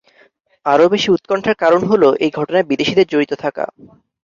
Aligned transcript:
আরও 0.65 0.85
বেশি 0.93 1.09
উৎকণ্ঠার 1.11 1.55
কারণ 1.63 1.81
হলো, 1.91 2.09
এই 2.23 2.31
ঘটনায় 2.37 2.67
বিদেশিদের 2.69 3.09
জড়িত 3.11 3.31
থাকা। 3.43 3.65